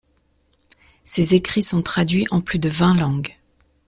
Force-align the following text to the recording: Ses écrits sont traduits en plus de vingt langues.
Ses 1.03 1.35
écrits 1.35 1.61
sont 1.61 1.83
traduits 1.83 2.25
en 2.31 2.41
plus 2.41 2.57
de 2.57 2.69
vingt 2.69 2.95
langues. 2.95 3.37